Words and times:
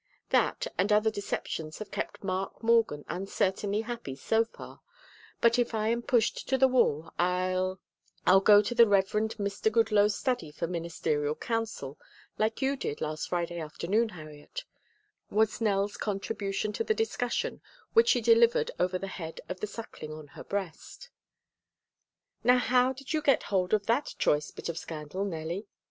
That 0.31 0.65
and 0.79 0.91
other 0.91 1.11
deceptions 1.11 1.77
have 1.77 1.91
kept 1.91 2.23
Mark 2.23 2.63
Morgan 2.63 3.05
uncertainly 3.07 3.81
happy 3.81 4.15
so 4.15 4.43
far, 4.43 4.81
but 5.41 5.59
if 5.59 5.75
I 5.75 5.89
am 5.89 6.01
pushed 6.01 6.49
to 6.49 6.57
the 6.57 6.67
wall 6.67 7.13
I'll 7.19 7.79
I'll 8.25 8.39
go 8.39 8.63
to 8.63 8.73
the 8.73 8.87
Reverend 8.87 9.37
Mr. 9.37 9.71
Goodloe's 9.71 10.15
study 10.17 10.49
for 10.51 10.65
ministerial 10.65 11.35
counsel 11.35 11.99
like 12.39 12.63
you 12.63 12.75
did 12.75 12.99
last 12.99 13.29
Friday 13.29 13.59
afternoon, 13.59 14.09
Harriet," 14.09 14.65
was 15.29 15.61
Nell's 15.61 15.97
contribution 15.97 16.73
to 16.73 16.83
the 16.83 16.95
discussion, 16.95 17.61
which 17.93 18.09
she 18.09 18.21
delivered 18.21 18.71
over 18.79 18.97
the 18.97 19.05
head 19.05 19.39
of 19.49 19.59
the 19.59 19.67
Suckling 19.67 20.13
on 20.13 20.29
her 20.29 20.43
breast. 20.43 21.11
"Now 22.43 22.57
how 22.57 22.91
did 22.91 23.13
you 23.13 23.21
get 23.21 23.43
hold 23.43 23.71
of 23.71 23.85
that 23.85 24.15
choice 24.17 24.49
bit 24.49 24.67
of 24.67 24.79
scandal, 24.79 25.25
Nellie?" 25.25 25.67